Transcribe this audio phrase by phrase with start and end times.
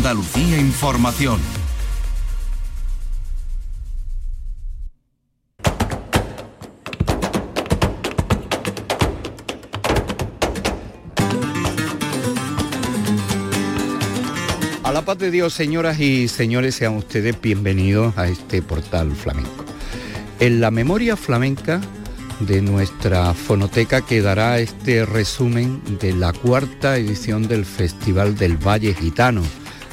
[0.00, 1.38] Andalucía Información.
[14.82, 19.66] A la paz de Dios, señoras y señores, sean ustedes bienvenidos a este portal flamenco.
[20.38, 21.82] En la memoria flamenca
[22.40, 29.42] de nuestra fonoteca quedará este resumen de la cuarta edición del Festival del Valle Gitano,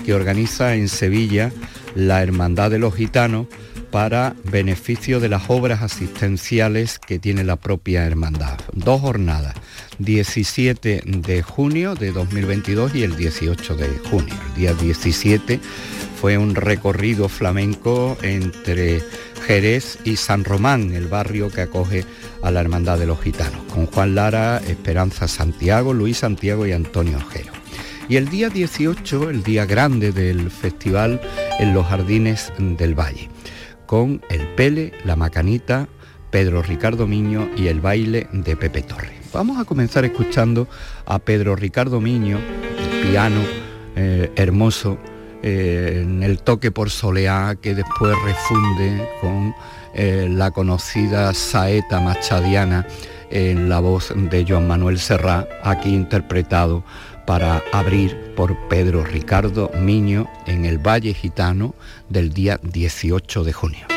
[0.08, 1.52] que organiza en Sevilla
[1.94, 3.48] la Hermandad de los Gitanos
[3.92, 8.57] para beneficio de las obras asistenciales que tiene la propia hermandad.
[8.71, 9.56] Dos jornadas,
[10.00, 14.34] 17 de junio de 2022 y el 18 de junio.
[14.51, 15.60] El día 17
[16.21, 19.01] fue un recorrido flamenco entre
[19.46, 22.06] Jerez y San Román, el barrio que acoge
[22.42, 27.18] a la Hermandad de los Gitanos, con Juan Lara, Esperanza Santiago, Luis Santiago y Antonio
[27.18, 27.57] Ojero.
[28.10, 31.20] Y el día 18, el día grande del festival
[31.60, 33.30] en los Jardines del Valle,
[33.86, 35.90] con el Pele, la Macanita,
[36.30, 39.12] Pedro Ricardo Miño y el baile de Pepe Torre.
[39.34, 40.70] Vamos a comenzar escuchando
[41.06, 43.42] a Pedro Ricardo Miño, el piano
[43.98, 44.98] eh, hermoso,
[45.44, 49.53] eh, en el toque por soleá que después refunde con
[49.94, 52.88] eh, la conocida saeta machadiana
[53.30, 56.84] en la voz de Joan Manuel Serrat, aquí interpretado
[57.28, 61.75] para abrir por Pedro Ricardo Miño en el Valle Gitano
[62.08, 63.97] del día 18 de junio.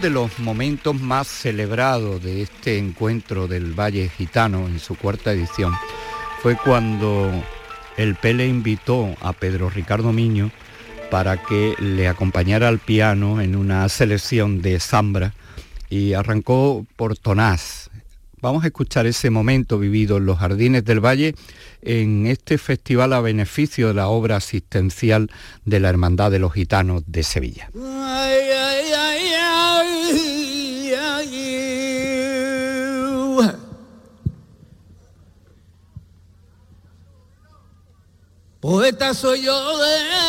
[0.00, 5.74] De los momentos más celebrados de este encuentro del Valle Gitano en su cuarta edición
[6.42, 7.30] fue cuando
[7.98, 10.50] el Pele invitó a Pedro Ricardo Miño
[11.10, 15.34] para que le acompañara al piano en una selección de Zambra
[15.90, 17.90] y arrancó por Tonás.
[18.40, 21.34] Vamos a escuchar ese momento vivido en los Jardines del Valle
[21.82, 25.30] en este festival a beneficio de la obra asistencial
[25.66, 27.68] de la Hermandad de los Gitanos de Sevilla.
[38.60, 40.20] Poeta soy yo de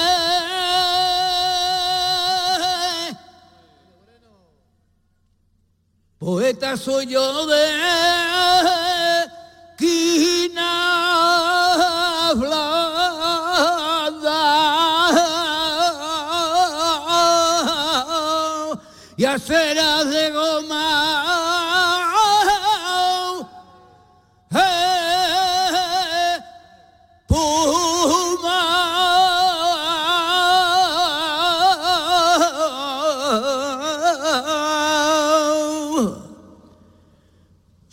[6.17, 7.81] Poeta soy yo de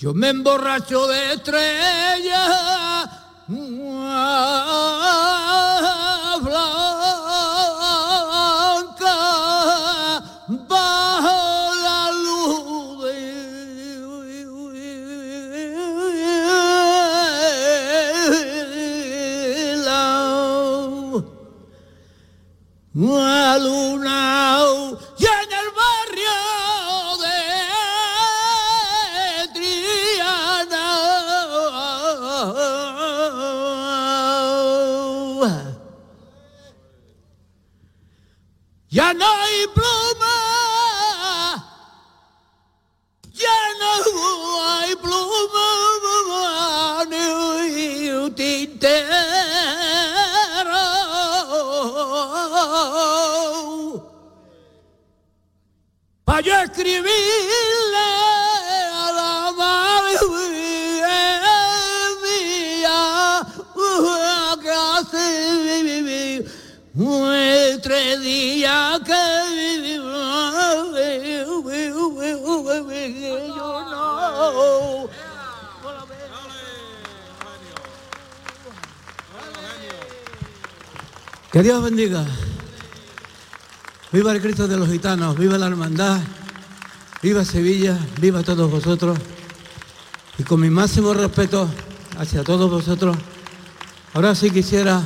[0.00, 3.10] Yo me emborracho de estrellas
[6.40, 7.58] blanca
[10.68, 13.18] bajo la luz de
[22.94, 24.27] la luna
[81.58, 82.24] Que Dios bendiga.
[84.12, 86.20] Viva el Cristo de los gitanos, viva la hermandad,
[87.22, 89.18] viva Sevilla, viva todos vosotros.
[90.38, 91.68] Y con mi máximo respeto
[92.18, 93.16] hacia todos vosotros,
[94.14, 95.02] ahora sí quisiera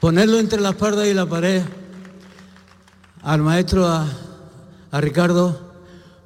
[0.00, 1.62] ponerlo entre la espalda y la pared
[3.22, 4.06] al maestro, a,
[5.00, 5.72] Ricardo,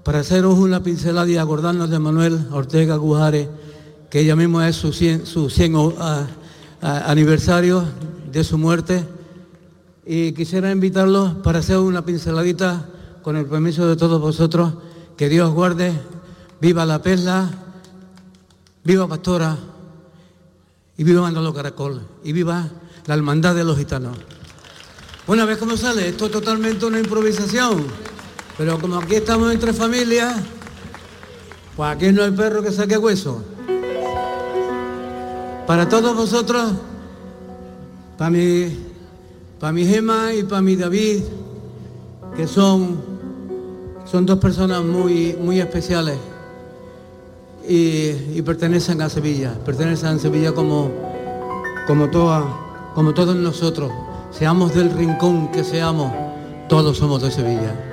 [0.02, 3.48] para haceros una pincelada y acordarnos de Manuel Ortega Gujares,
[4.10, 6.26] que ella mismo es su 100, su 100 a-
[6.80, 7.84] a- aniversario
[8.32, 9.04] de su muerte.
[10.06, 12.86] Y quisiera invitarlos para hacer una pinceladita
[13.22, 14.72] con el permiso de todos vosotros.
[15.16, 15.92] Que Dios guarde,
[16.60, 17.50] viva la perla,
[18.84, 19.56] viva Pastora
[20.96, 22.68] y viva Manolo Caracol y viva
[23.06, 24.16] la hermandad de los gitanos.
[25.26, 27.84] Una vez como sale, esto es totalmente una improvisación,
[28.56, 30.36] pero como aquí estamos entre familias,
[31.74, 33.42] pues aquí no hay perro que saque hueso.
[35.66, 36.74] Para todos vosotros,
[38.16, 38.95] para mi,
[39.66, 41.24] para mi Gema y para mi David,
[42.36, 42.98] que son,
[44.04, 46.16] son dos personas muy, muy especiales
[47.68, 50.92] y, pertenecen a Sevilla, pertenecen a Sevilla como,
[51.88, 52.08] como,
[52.94, 53.90] como todos nosotros,
[54.30, 56.12] seamos del rincón que seamos,
[56.68, 57.85] todos somos de Sevilla.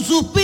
[0.00, 0.39] usufruir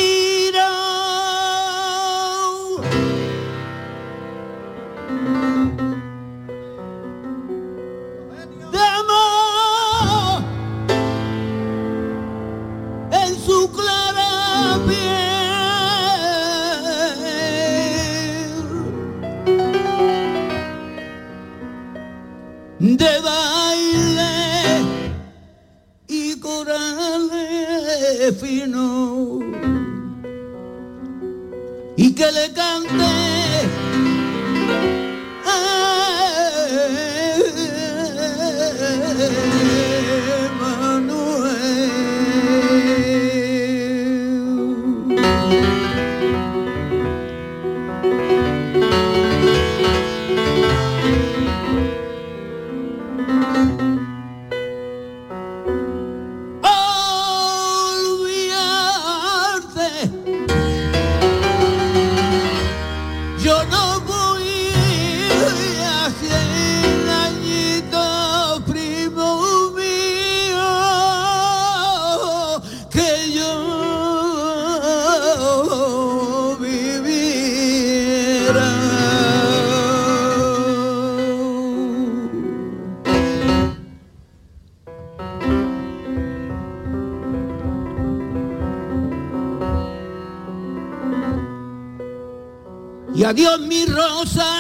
[93.36, 94.55] Adiós mi rosa.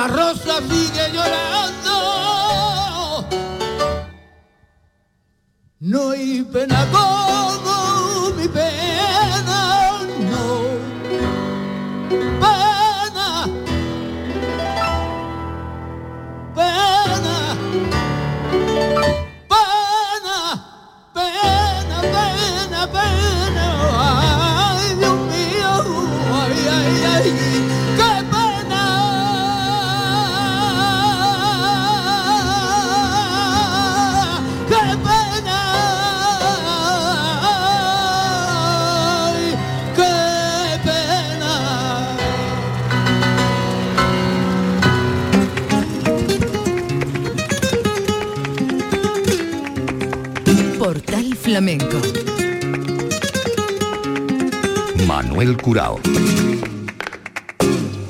[0.00, 1.96] la rosa sigue llorando.
[5.80, 7.69] No hay pena como
[51.60, 52.00] Flamenco.
[55.06, 56.00] Manuel Curao.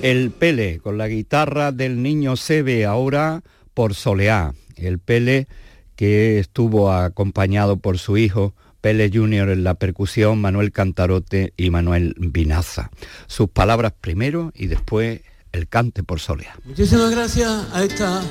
[0.02, 3.42] El Pele con la guitarra del niño Sebe ahora
[3.74, 4.54] por Soleá.
[4.76, 5.48] El Pele
[5.96, 12.14] que estuvo acompañado por su hijo Pele Junior en la percusión, Manuel Cantarote y Manuel
[12.18, 12.92] Vinaza.
[13.26, 16.54] Sus palabras primero y después el cante por Soleá.
[16.64, 18.22] Muchísimas gracias a esta,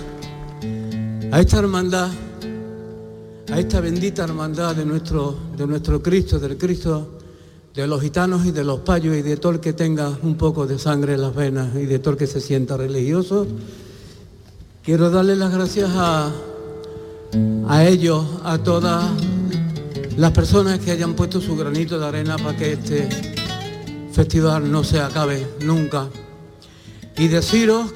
[1.33, 2.09] a esta hermandad,
[3.51, 7.19] a esta bendita hermandad de nuestro, de nuestro Cristo, del Cristo
[7.73, 10.67] de los gitanos y de los payos y de todo el que tenga un poco
[10.67, 13.47] de sangre en las venas y de todo el que se sienta religioso.
[14.83, 16.31] Quiero darle las gracias a,
[17.67, 19.09] a ellos, a todas
[20.17, 23.07] las personas que hayan puesto su granito de arena para que este
[24.11, 26.09] festival no se acabe nunca.
[27.17, 27.93] Y deciros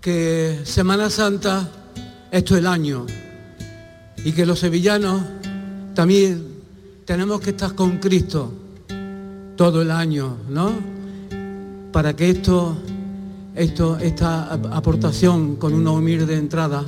[0.00, 1.70] que Semana Santa
[2.36, 3.06] esto es el año
[4.24, 5.22] y que los sevillanos
[5.94, 6.44] también
[7.04, 8.52] tenemos que estar con Cristo
[9.56, 10.72] todo el año, ¿no?
[11.92, 12.76] Para que esto,
[13.54, 16.84] esto, esta aportación con una humilde entrada,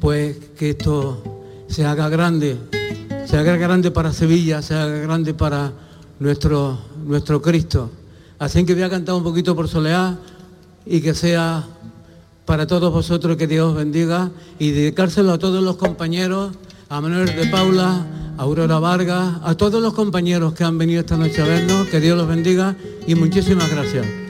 [0.00, 1.22] pues que esto
[1.68, 2.56] se haga grande,
[3.26, 5.72] se haga grande para Sevilla, se haga grande para
[6.18, 7.90] nuestro, nuestro Cristo.
[8.40, 10.18] Así que voy a cantar un poquito por Soleá
[10.84, 11.64] y que sea
[12.44, 16.52] para todos vosotros que Dios bendiga y dedicárselo a todos los compañeros,
[16.88, 21.40] a Manuel de Paula, Aurora Vargas, a todos los compañeros que han venido esta noche
[21.42, 22.76] a vernos, que Dios los bendiga
[23.06, 24.23] y muchísimas gracias.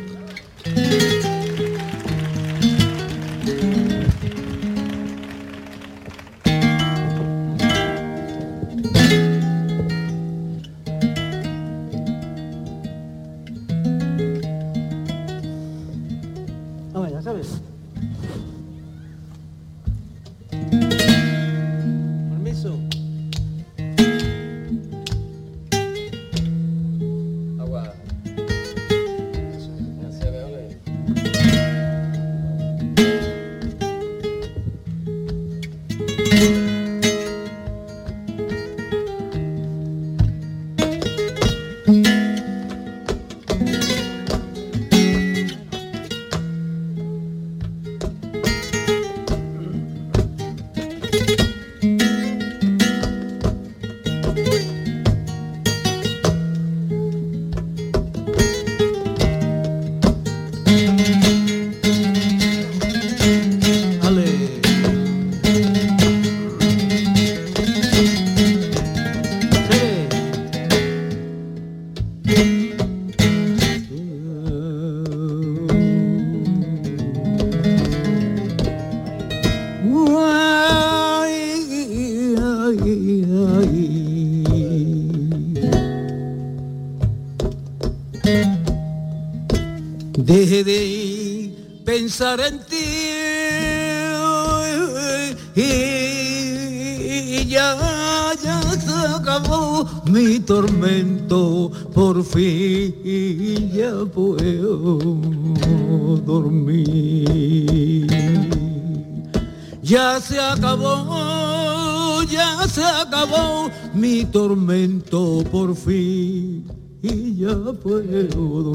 [113.15, 116.67] Acabó mi tormento por fin
[117.03, 118.74] y ya puedo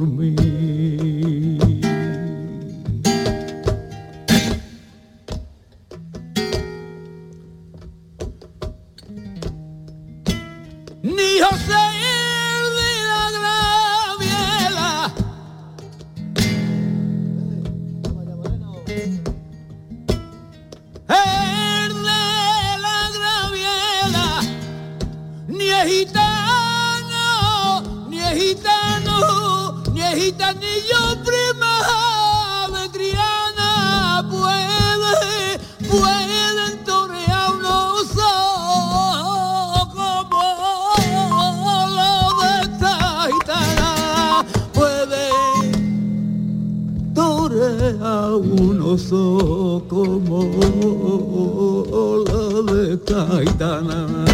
[48.36, 48.98] uno
[49.88, 50.44] como
[52.28, 54.29] la de Caetana.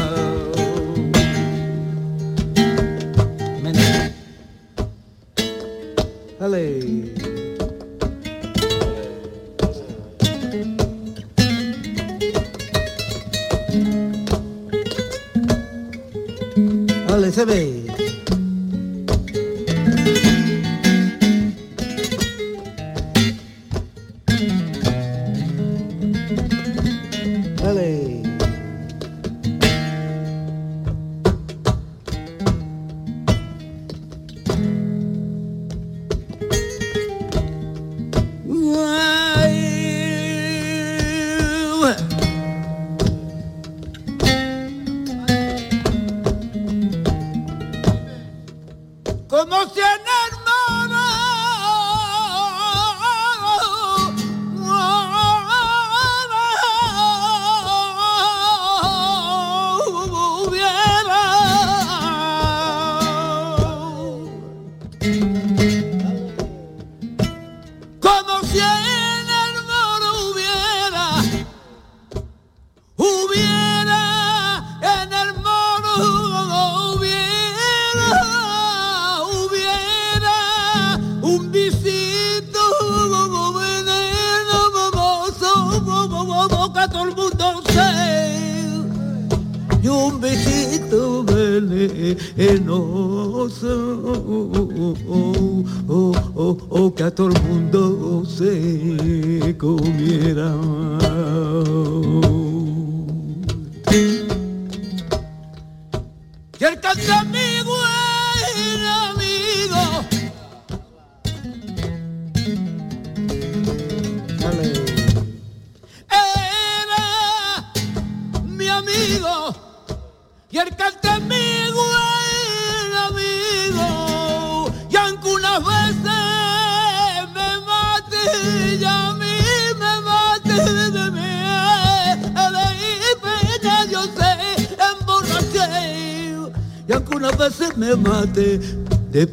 [99.66, 101.65] Se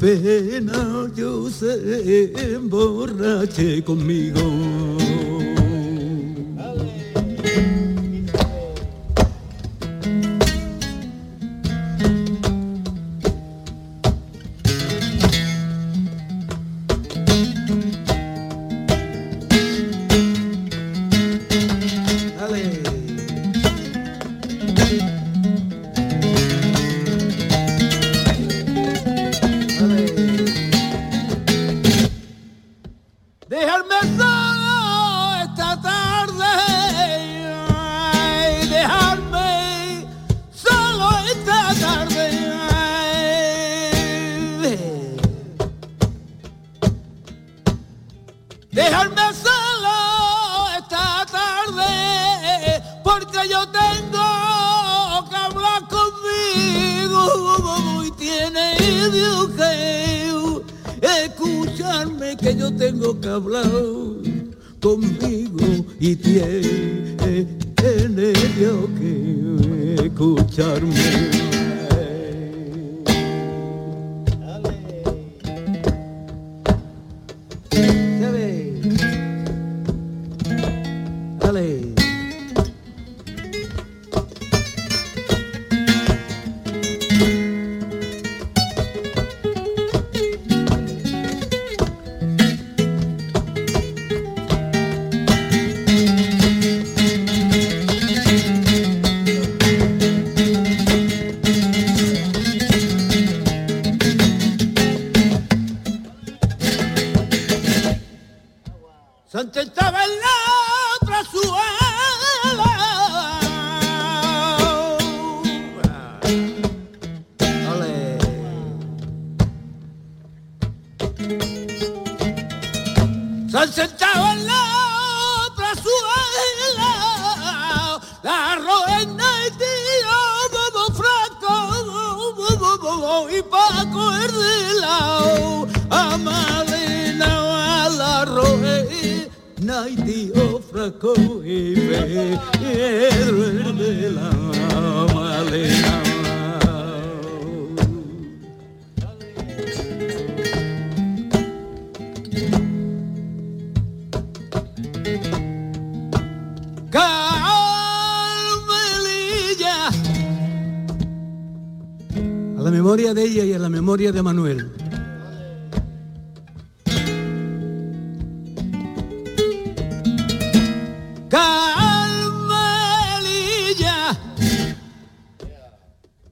[0.03, 4.52] pena yo sé emborraché conmigo
[66.03, 66.43] de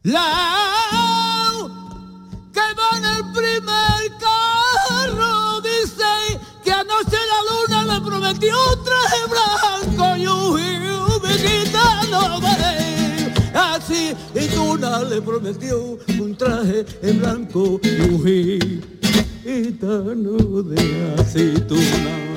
[0.02, 1.68] la
[2.52, 9.20] que va en el primer carro, dice que anoche la luna le prometió un traje
[9.28, 10.58] blanco y un
[11.38, 12.40] gitano
[13.54, 15.98] así y Luna le prometió
[16.40, 18.82] traje en blanco y un
[19.44, 22.29] gitano de aceituna.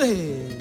[0.00, 0.59] 对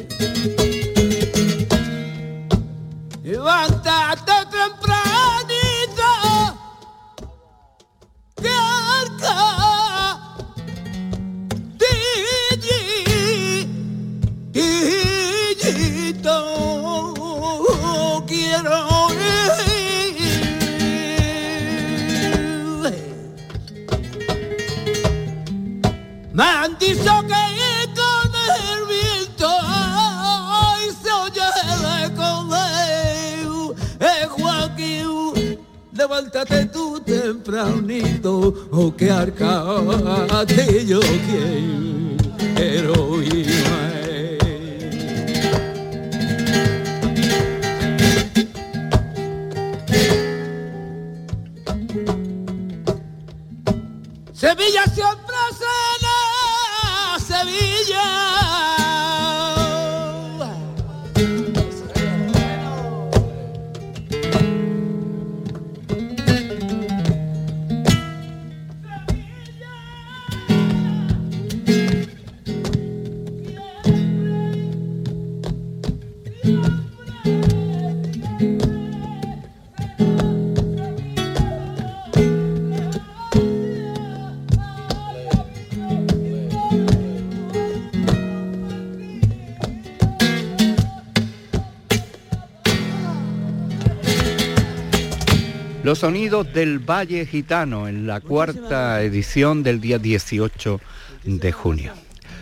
[96.89, 100.81] Valle Gitano en la cuarta edición del día 18
[101.23, 101.93] de junio.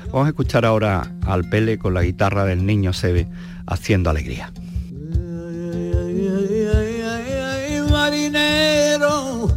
[0.06, 3.28] Vamos a escuchar ahora al Pele con la guitarra del niño Sebe
[3.66, 4.54] haciendo alegría.
[7.91, 9.50] Marinero,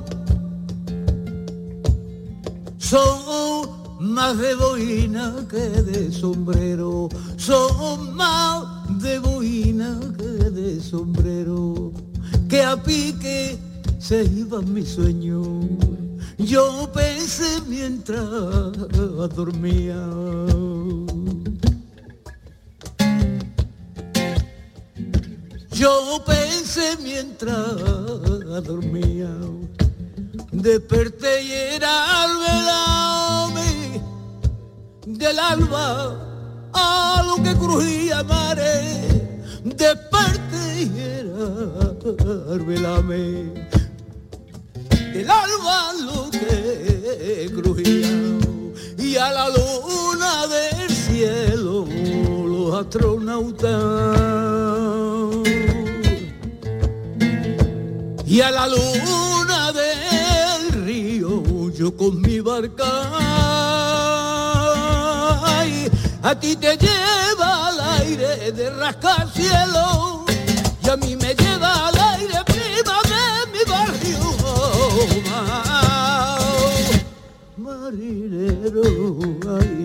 [2.78, 3.70] son
[4.01, 8.64] más de boina que de sombrero, son más
[9.01, 11.93] de boina que de sombrero,
[12.49, 13.69] que a pique
[14.11, 15.40] se iba mi sueño.
[16.36, 18.72] Yo pensé mientras
[19.36, 20.04] dormía.
[25.70, 27.76] Yo pensé mientras
[28.64, 29.30] dormía.
[30.50, 32.30] Desperté y era al
[35.06, 36.16] del alba
[36.72, 38.72] a lo que crujía mare.
[39.62, 41.44] Desperté y era
[42.50, 42.61] al
[45.12, 48.11] del alba lo que crujía
[48.98, 51.86] y a la luna del cielo
[52.46, 53.70] los astronautas.
[58.26, 62.86] Y a la luna del río yo con mi barca
[66.22, 70.19] a ti te lleva al aire de rascar cielo
[78.61, 79.79] ay,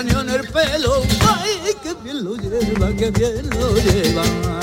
[0.00, 4.61] en el pelo, ay, que bien lo lleva, que bien lo lleva.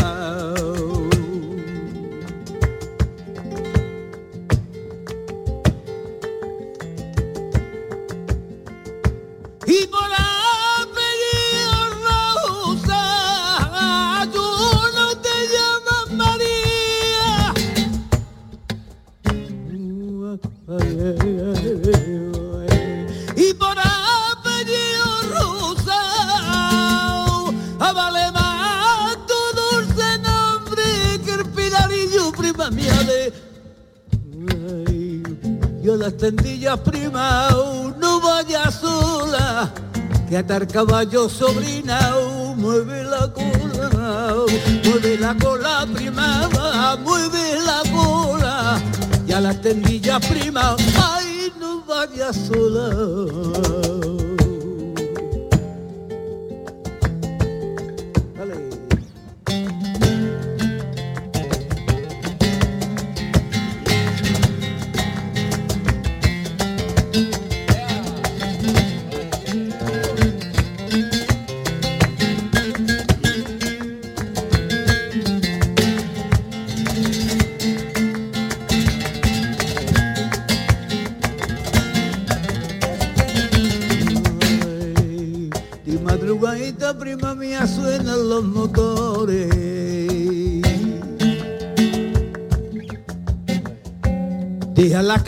[40.72, 42.00] Caballo sobrina,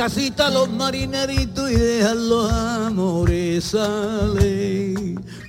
[0.01, 4.95] casita los marineritos y dejan los amores sale.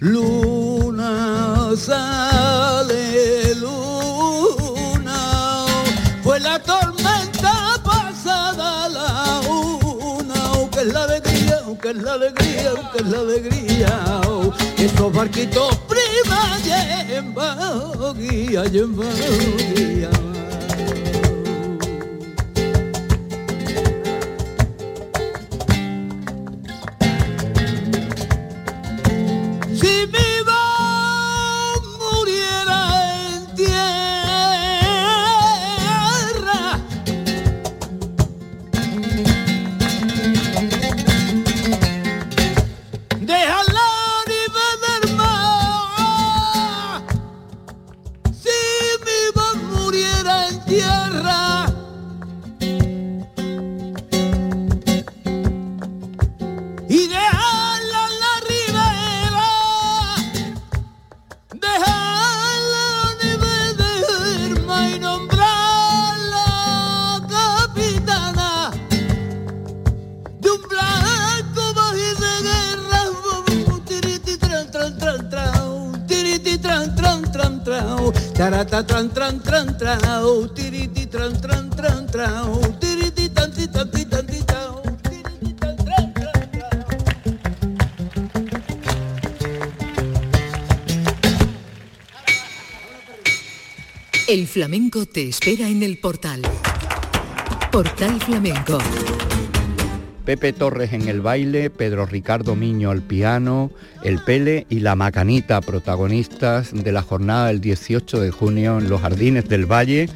[0.00, 5.64] Luna sale luna.
[6.22, 10.52] Fue la tormenta pasada la una.
[10.52, 14.20] Oh, que es la alegría oh, que es la alegría oh, que es la alegría.
[14.76, 19.16] Estos barquitos prima llevan guía llevan
[19.74, 20.10] guía
[94.26, 96.42] El flamenco te espera en el portal.
[97.70, 98.78] Portal Flamenco.
[100.24, 103.70] Pepe Torres en el baile, Pedro Ricardo Miño al piano,
[104.02, 109.00] el Pele y la Macanita, protagonistas de la jornada del 18 de junio en los
[109.00, 110.08] Jardines del Valle,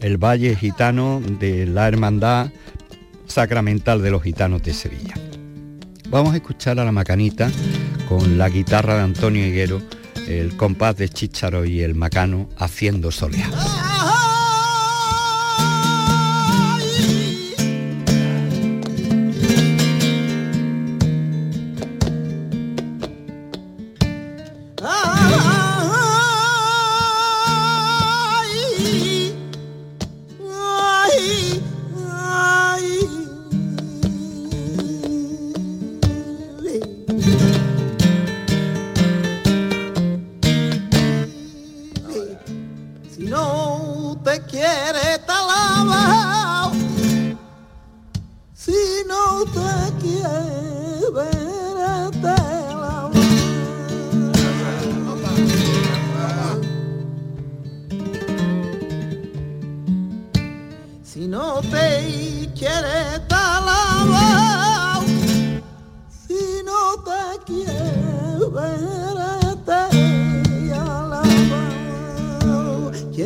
[0.00, 2.50] el Valle Gitano de la Hermandad
[3.26, 5.14] Sacramental de los Gitanos de Sevilla.
[6.10, 7.50] Vamos a escuchar a la Macanita
[8.08, 9.80] con la guitarra de Antonio Higuero
[10.28, 13.50] el compás de Chicharo y el Macano haciendo soleá.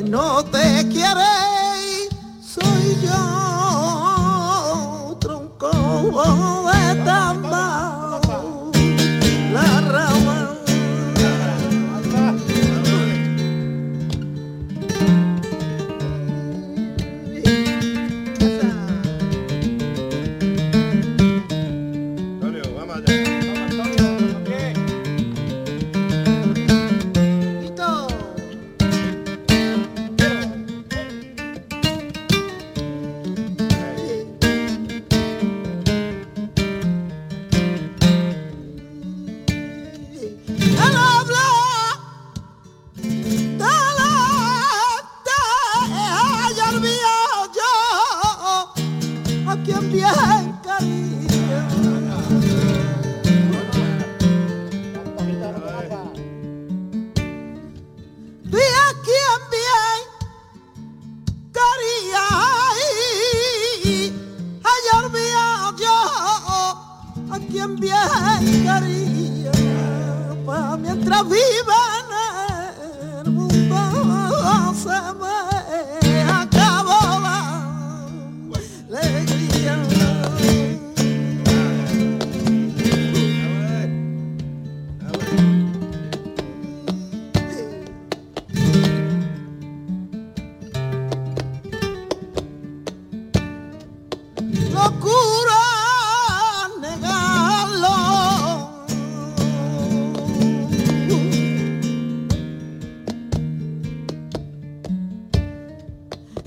[0.09, 2.09] quien no te quiere
[2.41, 3.17] soy yo,
[5.21, 6.58] tronco.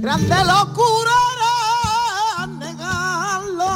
[0.02, 3.70] grande locura era negarlo,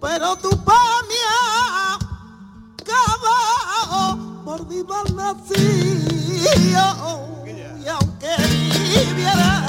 [0.00, 1.38] pero tu pamia
[2.78, 6.84] acabó por mi mal nacido,
[7.82, 8.36] y aunque
[8.84, 9.61] viviera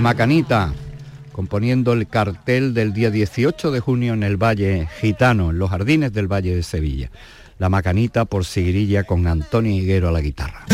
[0.00, 0.72] La Macanita,
[1.30, 6.10] componiendo el cartel del día 18 de junio en el Valle Gitano, en los jardines
[6.14, 7.10] del Valle de Sevilla.
[7.58, 10.64] La Macanita por Sigrilla con Antonio Higuero a la guitarra.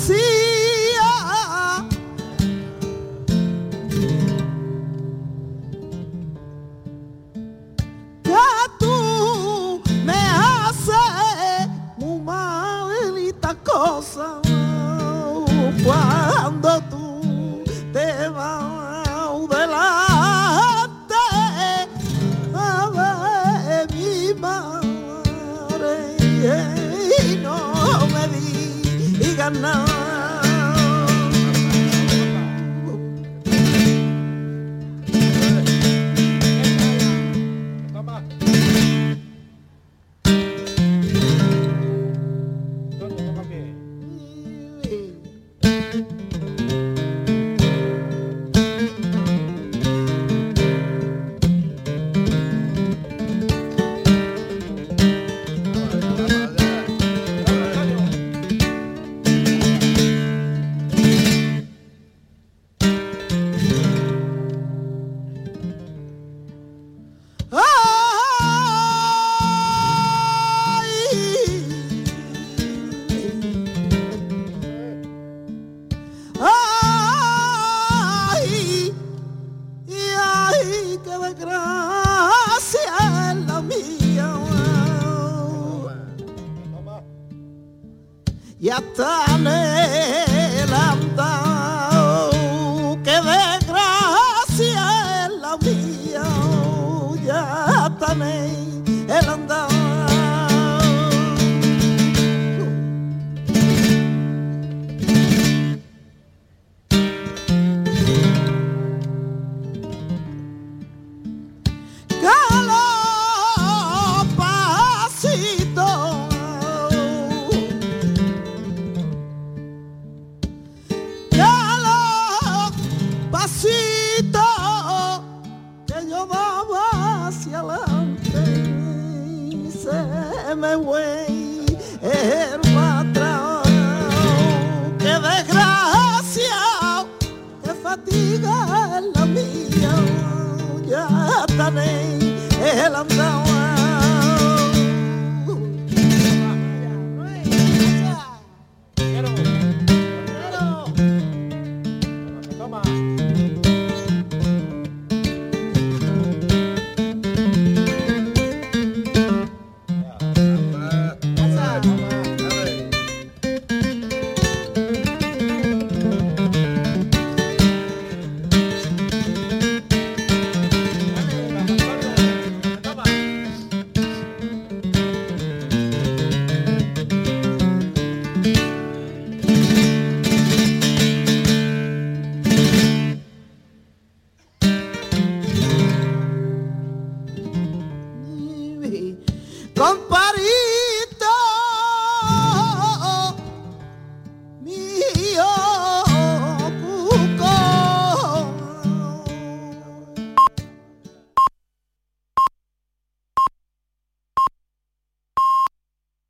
[0.00, 0.39] assim.